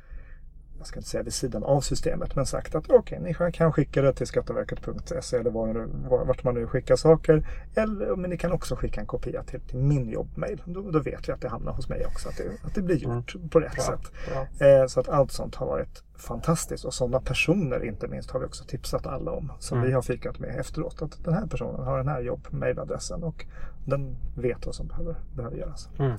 [0.78, 3.72] jag ska inte säga vid sidan av systemet, men sagt att okej, okay, ni kan
[3.72, 7.46] skicka det till skatteverket.se eller var, vart man nu skickar saker.
[7.74, 10.62] Eller, men ni kan också skicka en kopia till, till min jobbmail.
[10.64, 12.96] Då, då, vet vi att det hamnar hos mig också, att det, att det blir
[12.96, 13.48] gjort mm.
[13.48, 14.12] på rätt ja, sätt.
[14.34, 14.66] Ja.
[14.66, 18.46] Eh, så att allt sånt har varit fantastiskt och sådana personer inte minst har vi
[18.46, 19.52] också tipsat alla om.
[19.58, 19.88] Som mm.
[19.88, 21.02] vi har fikat med efteråt.
[21.02, 23.46] Att den här personen har den här jobbmailadressen och
[23.84, 25.88] den vet vad som behöver, behöver göras.
[25.98, 26.18] Mm.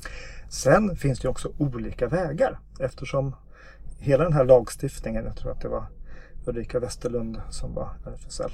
[0.49, 3.35] Sen finns det också olika vägar eftersom
[3.97, 5.85] hela den här lagstiftningen, jag tror att det var
[6.45, 8.51] Ulrika Westerlund som var RFSL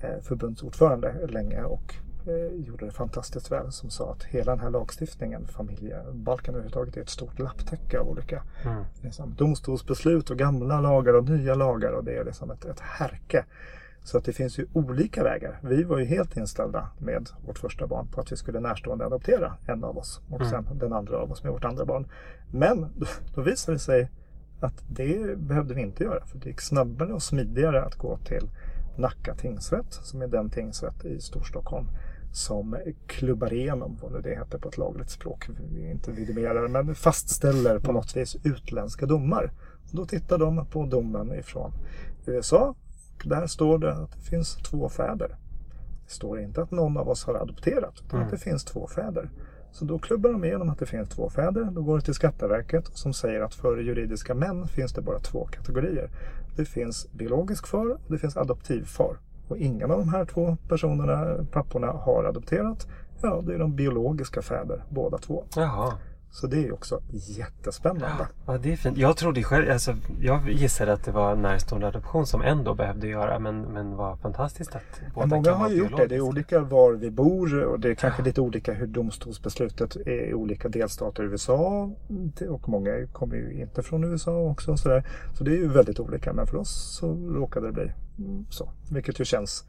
[0.00, 1.94] eh, förbundsordförande länge och
[2.26, 7.00] eh, gjorde det fantastiskt väl som sa att hela den här lagstiftningen, familjebalken överhuvudtaget, är
[7.00, 8.84] ett stort lapptäcke av olika mm.
[9.02, 13.44] liksom, domstolsbeslut och gamla lagar och nya lagar och det är liksom ett, ett härke.
[14.02, 15.60] Så att det finns ju olika vägar.
[15.62, 19.54] Vi var ju helt inställda med vårt första barn på att vi skulle närstående adoptera
[19.66, 20.50] en av oss och mm.
[20.50, 22.08] sen den andra av oss med vårt andra barn.
[22.50, 24.10] Men då, då visade det sig
[24.60, 26.26] att det behövde vi inte göra.
[26.26, 28.50] För det gick snabbare och smidigare att gå till
[28.96, 31.86] Nacka tingsrätt som är den tingsrätt i Storstockholm
[32.32, 36.94] som klubbar igenom, vad nu det heter på ett lagligt språk, vi inte vidimerar, men
[36.94, 39.52] fastställer på något vis utländska domar.
[39.92, 41.72] Då tittar de på domen ifrån
[42.26, 42.74] USA
[43.18, 45.36] och där står det att det finns två fäder.
[46.06, 48.26] Det står inte att någon av oss har adopterat, utan mm.
[48.26, 49.30] att det finns två fäder.
[49.78, 51.64] Så då klubbar de igenom att det finns två fäder.
[51.64, 55.44] Då går det till Skatteverket som säger att för juridiska män finns det bara två
[55.44, 56.10] kategorier.
[56.56, 59.16] Det finns biologisk far och det finns adoptivfar.
[59.48, 62.88] Och ingen av de här två personerna, papporna, har adopterat.
[63.22, 65.44] Ja, det är de biologiska fäder båda två.
[65.56, 65.92] Jaha.
[66.30, 68.26] Så det är också jättespännande.
[68.46, 68.98] Ja, det är fint.
[68.98, 73.38] Jag trodde själv, alltså, jag gissade att det var närstående adoption som ändå behövde göra
[73.38, 76.06] men, men vad fantastiskt att båda men Många har ju gjort det.
[76.06, 78.24] Det är olika var vi bor och det är kanske ja.
[78.24, 81.90] lite olika hur domstolsbeslutet är i olika delstater i USA.
[82.48, 84.72] Och många kommer ju inte från USA också.
[84.72, 85.06] Och så, där.
[85.34, 87.92] så det är ju väldigt olika men för oss så råkade det bli
[88.50, 88.70] så.
[88.90, 89.64] Vilket ju känns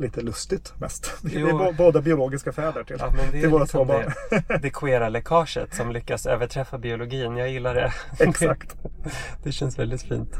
[0.00, 1.12] lite lustigt mest.
[1.22, 4.12] Vi är båda biologiska fäder till, ja, till våra liksom två barn.
[4.30, 7.36] Det, det queera läckaget som lyckas överträffa biologin.
[7.36, 7.92] Jag gillar det.
[8.18, 8.76] Exakt.
[8.82, 9.10] det,
[9.42, 10.34] det känns väldigt fint.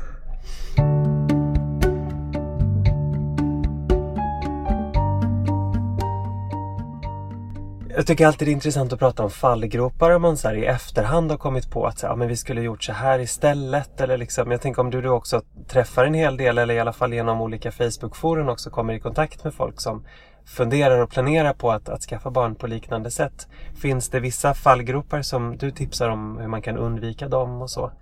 [8.01, 11.31] Jag tycker alltid det är intressant att prata om fallgropar om man så i efterhand
[11.31, 14.01] har kommit på att så, ja, men vi skulle gjort så här istället.
[14.01, 16.93] Eller liksom, jag tänker om du då också träffar en hel del eller i alla
[16.93, 20.05] fall genom olika Facebookforum också kommer i kontakt med folk som
[20.45, 23.49] funderar och planerar på att, att skaffa barn på liknande sätt.
[23.75, 27.93] Finns det vissa fallgropar som du tipsar om hur man kan undvika dem och så?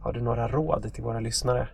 [0.00, 1.68] Har du några råd till våra lyssnare?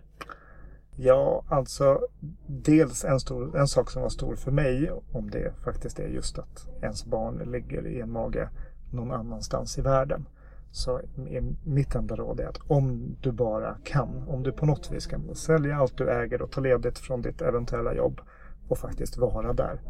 [0.95, 1.99] Ja, alltså
[2.47, 6.39] dels en, stor, en sak som var stor för mig, om det faktiskt är just
[6.39, 8.49] att ens barn ligger i en mage
[8.91, 10.25] någon annanstans i världen.
[10.71, 14.91] Så är mitt enda råd är att om du bara kan, om du på något
[14.91, 18.21] vis kan sälja allt du äger och ta ledigt från ditt eventuella jobb
[18.67, 19.81] och faktiskt vara där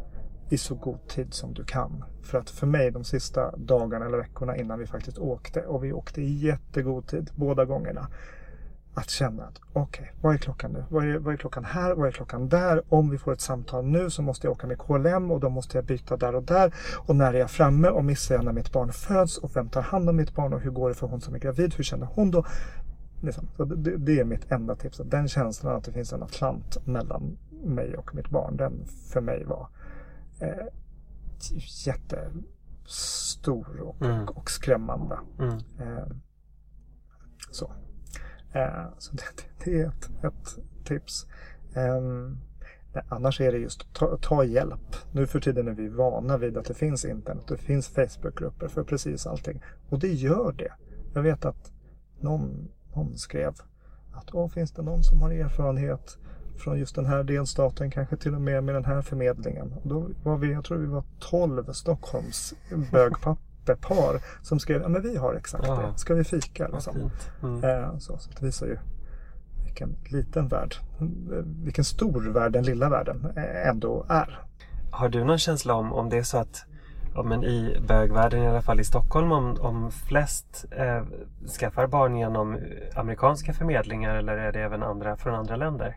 [0.48, 2.04] i så god tid som du kan.
[2.22, 5.92] För att för mig de sista dagarna eller veckorna innan vi faktiskt åkte och vi
[5.92, 8.08] åkte i jättegod tid båda gångerna
[8.94, 10.84] att känna att okej, okay, vad är klockan nu?
[10.88, 11.94] Vad är, vad är klockan här?
[11.94, 12.82] Vad är klockan där?
[12.88, 15.78] Om vi får ett samtal nu så måste jag åka med KLM och då måste
[15.78, 16.74] jag byta där och där.
[17.06, 17.88] Och när är jag framme?
[17.88, 19.38] Och missar jag när mitt barn föds?
[19.38, 20.52] Och vem tar hand om mitt barn?
[20.52, 21.74] Och hur går det för hon som är gravid?
[21.74, 22.44] Hur känner hon då?
[23.22, 23.48] Liksom.
[23.56, 25.00] Så det, det, är mitt enda tips.
[25.04, 29.44] Den känslan att det finns en atlant mellan mig och mitt barn, den för mig
[29.44, 29.68] var
[30.40, 30.66] eh,
[31.86, 34.22] jättestor och, mm.
[34.22, 35.18] och, och skrämmande.
[35.38, 35.58] Mm.
[35.80, 36.06] Eh,
[37.50, 37.72] så.
[38.52, 39.24] Eh, så det,
[39.64, 41.26] det, är ett, ett tips.
[41.74, 42.38] Ehm,
[42.92, 44.96] nej, annars är det just ta, ta, hjälp.
[45.12, 47.44] Nu för tiden är vi vana vid att det finns internet.
[47.48, 49.62] Det finns Facebookgrupper för precis allting.
[49.88, 50.72] Och det gör det.
[51.14, 51.72] Jag vet att
[52.20, 53.54] någon, någon skrev
[54.12, 56.18] att Åh, finns det någon som har erfarenhet
[56.56, 59.72] från just den här delstaten, kanske till och med med den här förmedlingen.
[59.72, 62.54] Och då var vi, jag tror vi var 12 Stockholms
[62.92, 65.74] bögpappor par som skrev ja men vi har exakt ja.
[65.74, 65.98] det.
[65.98, 66.68] Ska vi fika?
[66.68, 67.10] Liksom.
[67.42, 67.64] Mm.
[67.64, 68.78] Eh, så, så det visar ju
[69.64, 70.74] vilken liten värld,
[71.64, 73.32] vilken stor värld den lilla världen
[73.64, 74.38] ändå är.
[74.90, 76.64] Har du någon känsla om, om det är så att
[77.14, 81.02] ja, men i bögvärlden, i alla fall i Stockholm, om, om flest eh,
[81.58, 82.58] skaffar barn genom
[82.94, 85.96] amerikanska förmedlingar eller är det även andra från andra länder?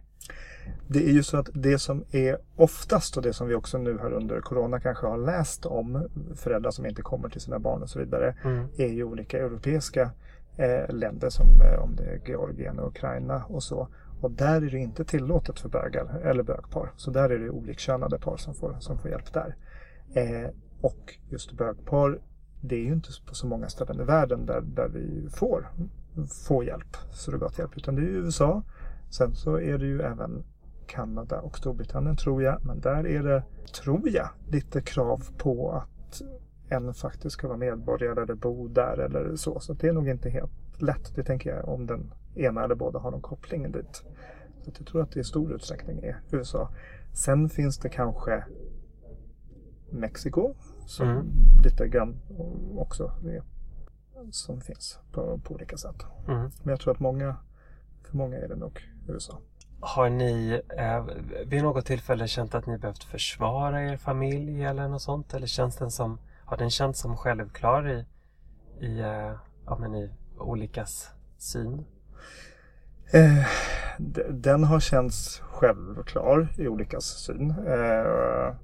[0.88, 3.98] Det är ju så att det som är oftast och det som vi också nu
[3.98, 7.90] här under Corona kanske har läst om föräldrar som inte kommer till sina barn och
[7.90, 8.68] så vidare mm.
[8.78, 10.12] är ju olika europeiska
[10.58, 13.88] eh, länder som eh, om det är Georgien och Ukraina och så.
[14.22, 16.92] Och där är det inte tillåtet för bögar eller bögpar.
[16.96, 19.56] Så där är det olikkönade par som får, som får hjälp där.
[20.14, 20.50] Eh,
[20.82, 22.20] och just bögpar,
[22.62, 25.72] det är ju inte på så många ställen i världen där, där vi får,
[26.48, 27.78] får hjälp, surrogathjälp.
[27.78, 28.64] Utan det är i USA.
[29.10, 30.44] Sen så är det ju även
[30.88, 32.66] Kanada och Storbritannien tror jag.
[32.66, 33.44] Men där är det,
[33.84, 36.22] tror jag, lite krav på att
[36.70, 39.60] en faktiskt ska vara medborgare eller bo där eller så.
[39.60, 41.16] Så det är nog inte helt lätt.
[41.16, 44.04] Det tänker jag om den ena eller båda har någon koppling dit.
[44.64, 46.70] Så jag tror att det i stor utsträckning är USA.
[47.14, 48.44] Sen finns det kanske
[49.90, 50.54] Mexiko
[50.86, 51.28] som mm.
[51.64, 52.20] lite grann
[52.78, 53.44] också är,
[54.32, 56.06] som finns på, på olika sätt.
[56.28, 56.40] Mm.
[56.40, 57.36] Men jag tror att många,
[58.04, 59.40] för många är det nog USA.
[59.86, 61.06] Har ni eh,
[61.46, 65.34] vid något tillfälle känt att ni behövt försvara er familj eller något sånt?
[65.34, 68.06] Eller känns den som, har den känts som självklar i,
[68.86, 69.32] i, eh,
[69.66, 71.86] ja, men i olikas syn?
[73.14, 73.48] Eh,
[74.30, 77.50] den har känts självklar i olikas syn.
[77.50, 78.56] Eh,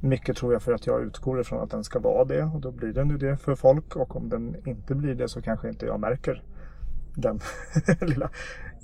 [0.00, 2.70] mycket tror jag för att jag utgår ifrån att den ska vara det och då
[2.70, 5.86] blir den ju det för folk och om den inte blir det så kanske inte
[5.86, 6.42] jag märker
[7.16, 7.40] den
[8.00, 8.30] lilla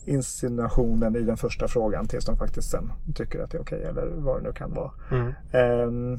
[0.05, 3.90] insinuationen i den första frågan tills de faktiskt sen tycker att det är okej okay,
[3.90, 4.92] eller vad det nu kan vara.
[5.11, 5.33] Mm.
[5.88, 6.18] Um,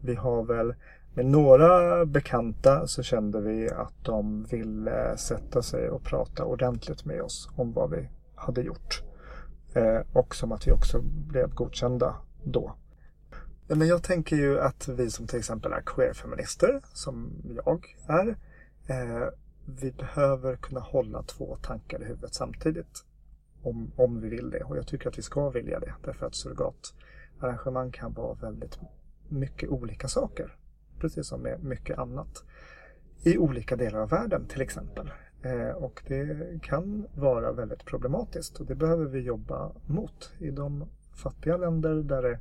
[0.00, 0.74] vi har väl
[1.14, 7.22] med några bekanta så kände vi att de ville sätta sig och prata ordentligt med
[7.22, 9.02] oss om vad vi hade gjort.
[9.76, 12.74] Uh, och som att vi också blev godkända då.
[13.66, 17.30] Men jag tänker ju att vi som till exempel är queerfeminister, som
[17.64, 19.28] jag är, uh,
[19.64, 23.04] vi behöver kunna hålla två tankar i huvudet samtidigt
[23.62, 24.64] om, om vi vill det.
[24.64, 25.94] Och jag tycker att vi ska vilja det.
[26.04, 28.78] Därför att surrogatarrangemang kan vara väldigt
[29.28, 30.56] mycket olika saker.
[30.98, 32.44] Precis som med mycket annat.
[33.22, 35.10] I olika delar av världen till exempel.
[35.42, 40.32] Eh, och det kan vara väldigt problematiskt och det behöver vi jobba mot.
[40.38, 42.38] I de fattiga länder där det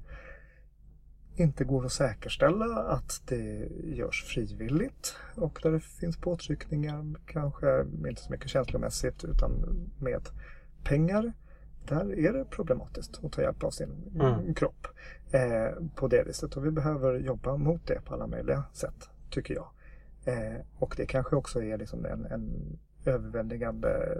[1.35, 8.21] inte går att säkerställa att det görs frivilligt och där det finns påtryckningar, kanske inte
[8.21, 9.51] så mycket känslomässigt utan
[9.99, 10.21] med
[10.83, 11.33] pengar,
[11.87, 14.53] där är det problematiskt att ta hjälp av sin mm.
[14.53, 14.87] kropp
[15.31, 16.57] eh, på det viset.
[16.57, 19.67] Och vi behöver jobba mot det på alla möjliga sätt, tycker jag.
[20.25, 24.17] Eh, och det kanske också är liksom en, en överväldigande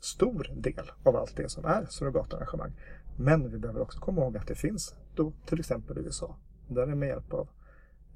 [0.00, 2.72] stor del av allt det som är surrogatarrangemang.
[3.18, 6.36] Men vi behöver också komma ihåg att det finns då till exempel i USA.
[6.68, 7.48] Där det med hjälp av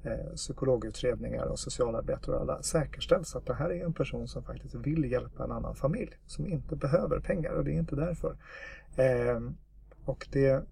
[0.03, 4.75] eh, psykologutredningar och socialarbetare och alla säkerställs att det här är en person som faktiskt
[4.75, 8.37] vill hjälpa en annan familj som inte behöver pengar och det är inte därför.
[8.95, 9.39] Eh,
[10.05, 10.63] och det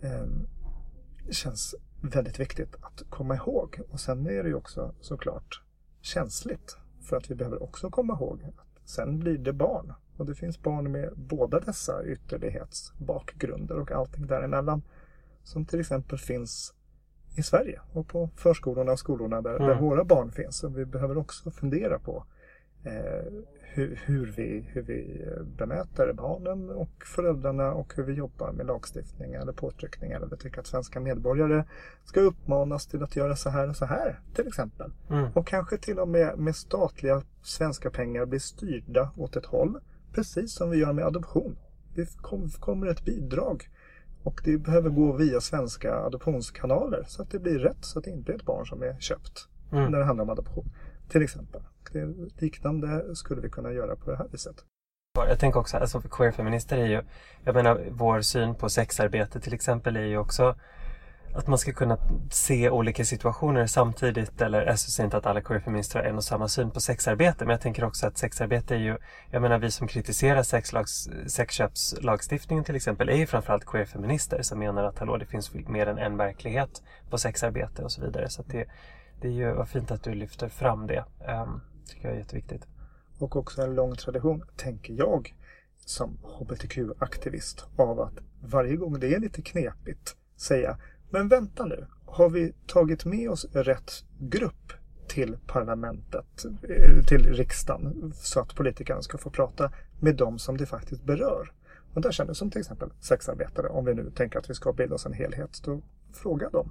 [0.00, 0.26] eh,
[1.30, 3.80] känns väldigt viktigt att komma ihåg.
[3.90, 5.62] Och sen är det ju också såklart
[6.00, 9.92] känsligt för att vi behöver också komma ihåg att sen blir det barn.
[10.18, 14.82] Och det finns barn med båda dessa ytterlighetsbakgrunder och allting däremellan.
[15.42, 16.74] Som till exempel finns
[17.36, 19.68] i Sverige och på förskolorna och skolorna där, mm.
[19.68, 20.56] där våra barn finns.
[20.56, 22.24] Så vi behöver också fundera på
[22.84, 25.24] eh, hur, hur, vi, hur vi
[25.56, 30.16] bemöter barnen och föräldrarna och hur vi jobbar med lagstiftning eller påtryckningar.
[30.16, 31.64] Eller vi tycker att svenska medborgare
[32.04, 34.92] ska uppmanas till att göra så här och så här till exempel.
[35.10, 35.28] Mm.
[35.34, 39.80] Och kanske till och med med statliga svenska pengar bli styrda åt ett håll.
[40.18, 41.56] Precis som vi gör med adoption.
[41.94, 42.08] Det
[42.60, 43.68] kommer ett bidrag
[44.22, 47.84] och det behöver gå via svenska adoptionskanaler så att det blir rätt.
[47.84, 49.92] Så att det inte är ett barn som är köpt mm.
[49.92, 50.64] när det handlar om adoption.
[51.08, 51.62] Till exempel.
[51.92, 52.06] Det
[52.42, 54.64] liknande skulle vi kunna göra på det här viset.
[55.14, 57.02] Jag tänker också, alltså queerfeminister är ju,
[57.44, 60.56] jag menar vår syn på sexarbete till exempel är ju också
[61.34, 61.98] att man ska kunna
[62.30, 66.48] se olika situationer samtidigt eller jag säger inte att alla queerfeminister har en och samma
[66.48, 68.96] syn på sexarbete men jag tänker också att sexarbete är ju,
[69.30, 74.84] jag menar vi som kritiserar sexlags, sexköpslagstiftningen till exempel är ju framförallt queerfeminister som menar
[74.84, 78.64] att hallå det finns mer än en verklighet på sexarbete och så vidare så det,
[79.20, 81.04] det är ju vad fint att du lyfter fram det.
[81.28, 82.66] Um, tycker jag är jätteviktigt.
[83.18, 85.34] Och också en lång tradition, tänker jag,
[85.76, 90.78] som hbtq-aktivist av att varje gång det är lite knepigt säga
[91.10, 94.72] men vänta nu, har vi tagit med oss rätt grupp
[95.08, 100.66] till parlamentet, eh, till riksdagen, så att politikerna ska få prata med dem som det
[100.66, 101.52] faktiskt berör?
[101.94, 104.94] Och där känner som till exempel sexarbetare, om vi nu tänker att vi ska bilda
[104.94, 105.82] oss en helhet, då
[106.12, 106.70] fråga dem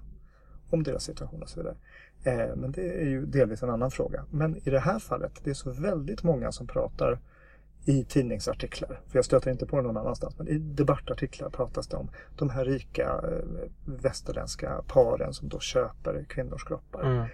[0.70, 1.76] om deras situation och så vidare.
[2.24, 4.26] Eh, men det är ju delvis en annan fråga.
[4.32, 7.20] Men i det här fallet, det är så väldigt många som pratar
[7.88, 11.98] i tidningsartiklar, för jag stöter inte på det någon annanstans, men i debattartiklar pratas det
[11.98, 17.04] om de här rika eh, västerländska paren som då köper kvinnors kroppar.
[17.04, 17.26] Mm.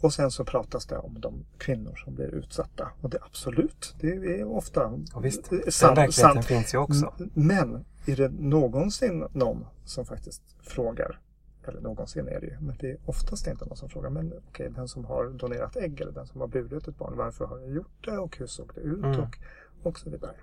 [0.00, 2.88] Och sen så pratas det om de kvinnor som blir utsatta.
[3.00, 4.08] Och det absolut, det
[4.40, 5.98] är ofta Och visst, eh, den sant.
[5.98, 6.46] verkligheten sant.
[6.46, 7.14] finns ju också.
[7.34, 11.18] Men är det någonsin någon som faktiskt frågar,
[11.66, 14.70] eller någonsin är det ju, men det är oftast inte någon som frågar, men okej,
[14.74, 17.70] den som har donerat ägg eller den som har burit ett barn, varför har jag
[17.70, 19.20] gjort det och hur såg det ut Mm.
[19.20, 19.38] och,
[19.82, 20.34] och så vidare.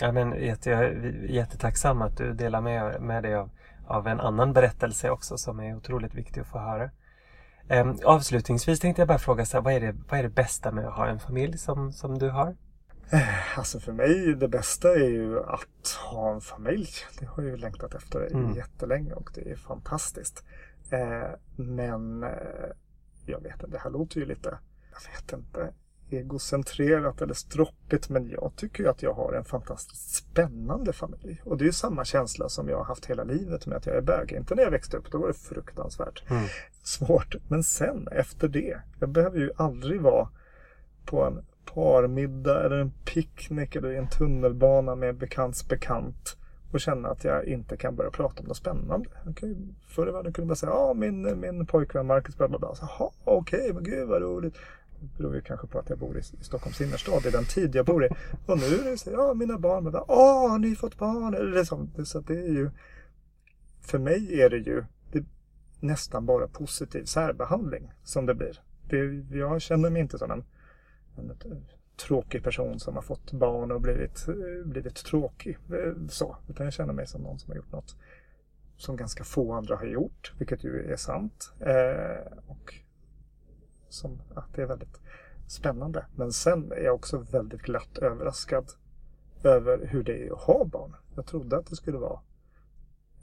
[0.00, 3.50] Ja, men jätte, jag är jättetacksam att du delar med, med dig av,
[3.86, 6.90] av en annan berättelse också som är otroligt viktig att få höra.
[7.68, 10.72] Ehm, avslutningsvis tänkte jag bara fråga, så här, vad, är det, vad är det bästa
[10.72, 12.56] med att ha en familj som, som du har?
[13.56, 16.88] Alltså för mig, det bästa är ju att ha en familj.
[17.20, 18.54] Det har jag ju längtat efter Mm.
[18.54, 20.44] jättelänge och det är fantastiskt.
[20.90, 22.30] Eh, men eh,
[23.26, 24.58] jag vet inte, det här låter ju lite,
[24.92, 25.72] jag vet inte,
[26.10, 28.08] egocentrerat eller stroppigt.
[28.08, 31.42] Men jag tycker ju att jag har en fantastiskt spännande familj.
[31.44, 33.96] Och det är ju samma känsla som jag har haft hela livet med att jag
[33.96, 34.32] är bög.
[34.32, 36.44] Inte när jag växte upp, då var det fruktansvärt Mm.
[36.82, 37.36] svårt.
[37.48, 40.28] Men sen efter det, jag behöver ju aldrig vara
[41.04, 41.44] på en
[41.74, 46.36] parmiddag eller en picknick eller i en tunnelbana med en bekants bekant
[46.72, 49.10] och känna att jag inte kan börja prata om något spännande.
[49.88, 52.74] Förr i världen kunde man säga ja min, min pojkvän Marcus bla bla bla.
[52.80, 54.56] Jaha, okej, men gud vad roligt.
[55.00, 57.74] Det beror ju kanske på att jag bor i, i Stockholms innerstad i den tid
[57.74, 58.08] jag bor i.
[58.46, 61.34] Och nu är det så ja mina barn, men åh har ni fått barn?
[61.34, 62.70] Eller så, så det är ju,
[63.80, 65.24] för mig är det ju det,
[65.80, 68.62] nästan bara positiv särbehandling som det blir.
[68.88, 68.96] Det,
[69.36, 70.44] jag känner mig inte som en,
[71.16, 71.32] en
[71.96, 74.26] tråkig person som har fått barn och blivit,
[74.64, 75.58] blivit tråkig.
[75.72, 76.36] Eh, så.
[76.48, 77.96] Utan jag känner mig som någon som har gjort något
[78.76, 81.52] som ganska få andra har gjort, vilket ju är sant.
[81.60, 82.74] Eh, och
[83.88, 85.00] som, ja, det är väldigt
[85.46, 86.06] spännande.
[86.16, 88.70] Men sen är jag också väldigt glatt överraskad
[89.44, 90.96] över hur det är att ha barn.
[91.16, 92.20] Jag trodde att det skulle vara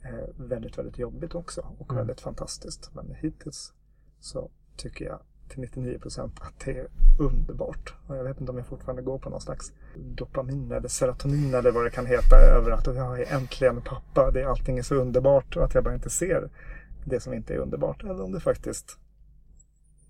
[0.04, 1.96] eh, väldigt, väldigt jobbigt också och Mm.
[1.98, 2.90] väldigt fantastiskt.
[2.94, 3.74] Men hittills
[4.20, 6.88] så tycker jag till 99 procent att det är
[7.20, 7.94] underbart.
[8.08, 11.72] Och jag vet inte om jag fortfarande går på någon slags dopamin eller serotonin eller
[11.72, 14.32] vad det kan heta över att jag är äntligen pappa.
[14.32, 16.50] Det, allting är så underbart och att jag bara inte ser
[17.06, 18.04] det som inte är underbart.
[18.04, 18.98] Eller om det faktiskt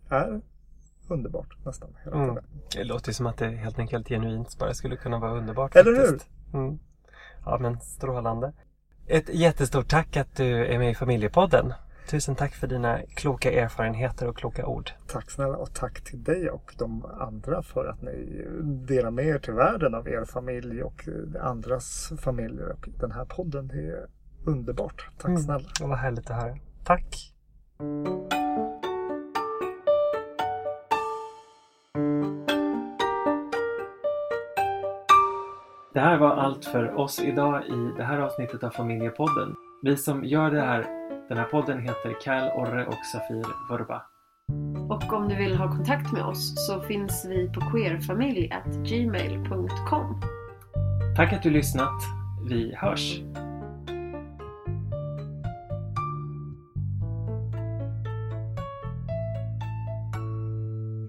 [0.10, 0.42] är
[1.08, 2.30] underbart nästan hela Mm.
[2.30, 2.44] tiden.
[2.76, 5.76] Det låter ju som att det helt enkelt genuint bara skulle kunna vara underbart.
[5.76, 6.08] Eller hur?
[6.08, 6.30] faktiskt.
[6.54, 6.80] Mm.
[7.46, 8.54] Ja, men strålande.
[9.08, 11.74] Ett jättestort tack att du är med i Familjepodden.
[12.10, 14.92] Tusen tack för dina kloka erfarenheter och kloka ord.
[15.08, 18.46] Tack snälla och tack till dig och de andra för att ni
[18.88, 21.08] delar med er till världen av er familj och
[21.42, 23.68] andras familjer och den här podden.
[23.68, 24.08] Det är
[24.46, 25.10] underbart.
[25.18, 25.42] Tack Mm.
[25.42, 25.70] snälla.
[25.82, 26.58] Var härligt att höra.
[26.84, 27.34] Tack!
[35.96, 39.56] Det här var allt för oss idag i det här avsnittet av Familjepodden.
[39.84, 40.86] Vi som gör det här,
[41.30, 44.02] den här podden heter Cal, Orre och Safir Vurba.
[44.90, 50.22] Och om du vill ha kontakt med oss så finns vi på queerfamilj.gmail.com.
[51.16, 52.02] Tack att du lyssnat.
[52.50, 53.22] Vi hörs!